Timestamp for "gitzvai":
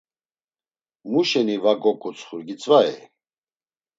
2.47-2.91